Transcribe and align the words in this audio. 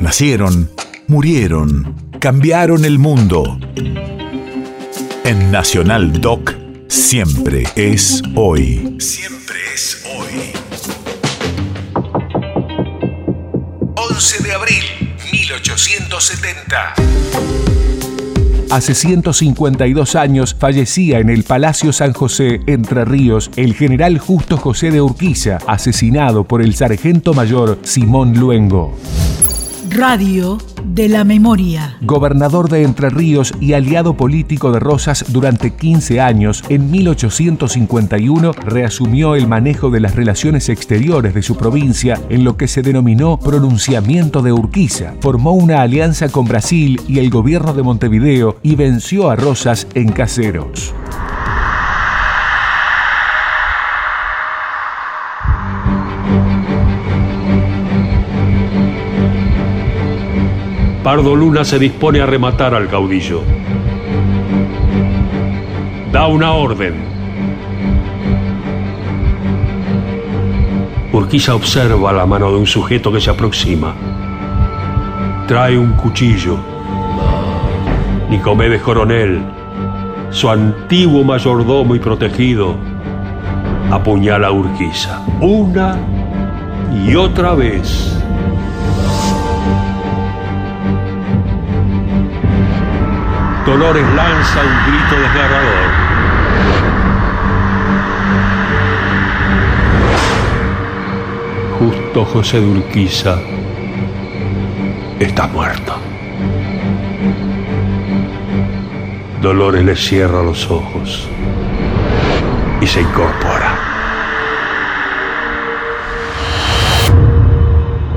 Nacieron, 0.00 0.70
murieron, 1.08 1.94
cambiaron 2.20 2.86
el 2.86 2.98
mundo. 2.98 3.60
En 5.24 5.50
Nacional 5.50 6.22
Doc, 6.22 6.54
siempre 6.88 7.64
es 7.76 8.22
hoy. 8.34 8.96
Siempre 8.98 9.56
es 9.74 10.02
hoy. 10.16 10.52
11 13.94 14.42
de 14.42 14.52
abril, 14.54 14.84
1870. 15.32 16.94
Hace 18.70 18.94
152 18.94 20.16
años 20.16 20.56
fallecía 20.58 21.18
en 21.18 21.28
el 21.28 21.44
Palacio 21.44 21.92
San 21.92 22.14
José, 22.14 22.62
Entre 22.66 23.04
Ríos, 23.04 23.50
el 23.56 23.74
general 23.74 24.18
Justo 24.18 24.56
José 24.56 24.90
de 24.90 25.02
Urquiza, 25.02 25.58
asesinado 25.66 26.44
por 26.44 26.62
el 26.62 26.74
sargento 26.74 27.34
mayor 27.34 27.78
Simón 27.82 28.38
Luengo. 28.38 28.96
Radio 29.90 30.56
de 30.84 31.08
la 31.08 31.24
Memoria. 31.24 31.96
Gobernador 32.00 32.68
de 32.68 32.84
Entre 32.84 33.10
Ríos 33.10 33.52
y 33.60 33.72
aliado 33.72 34.16
político 34.16 34.70
de 34.70 34.78
Rosas 34.78 35.24
durante 35.32 35.74
15 35.74 36.20
años, 36.20 36.62
en 36.68 36.92
1851 36.92 38.52
reasumió 38.52 39.34
el 39.34 39.48
manejo 39.48 39.90
de 39.90 39.98
las 39.98 40.14
relaciones 40.14 40.68
exteriores 40.68 41.34
de 41.34 41.42
su 41.42 41.56
provincia 41.56 42.20
en 42.28 42.44
lo 42.44 42.56
que 42.56 42.68
se 42.68 42.82
denominó 42.82 43.38
pronunciamiento 43.40 44.42
de 44.42 44.52
Urquiza. 44.52 45.14
Formó 45.20 45.52
una 45.52 45.82
alianza 45.82 46.28
con 46.28 46.46
Brasil 46.46 47.00
y 47.08 47.18
el 47.18 47.28
gobierno 47.28 47.74
de 47.74 47.82
Montevideo 47.82 48.58
y 48.62 48.76
venció 48.76 49.28
a 49.28 49.36
Rosas 49.36 49.88
en 49.94 50.12
Caseros. 50.12 50.94
Pardo 61.02 61.34
Luna 61.34 61.64
se 61.64 61.78
dispone 61.78 62.20
a 62.20 62.26
rematar 62.26 62.74
al 62.74 62.86
caudillo. 62.86 63.42
Da 66.12 66.26
una 66.26 66.52
orden. 66.52 66.94
Urquiza 71.10 71.54
observa 71.54 72.12
la 72.12 72.26
mano 72.26 72.50
de 72.52 72.58
un 72.58 72.66
sujeto 72.66 73.10
que 73.10 73.20
se 73.20 73.30
aproxima. 73.30 73.94
Trae 75.48 75.78
un 75.78 75.92
cuchillo. 75.92 76.58
Nicomedes 78.28 78.82
Coronel, 78.82 79.42
su 80.28 80.50
antiguo 80.50 81.24
mayordomo 81.24 81.94
y 81.94 81.98
protegido, 81.98 82.76
apuñala 83.90 84.48
a 84.48 84.52
Urquiza. 84.52 85.22
Una 85.40 85.96
y 86.92 87.16
otra 87.16 87.54
vez. 87.54 88.22
Dolores 93.70 94.04
lanza 94.16 94.62
un 94.62 94.92
grito 94.92 95.14
desgarrador. 95.20 95.90
Justo 101.78 102.24
José 102.24 102.60
de 102.60 102.66
Urquiza 102.66 103.38
está 105.20 105.46
muerto. 105.46 105.94
Dolores 109.40 109.84
le 109.84 109.94
cierra 109.94 110.42
los 110.42 110.68
ojos 110.68 111.28
y 112.80 112.86
se 112.88 113.02
incorpora. 113.02 113.78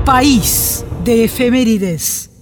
País 0.03 0.83
de 1.03 1.25
efemérides. 1.25 2.32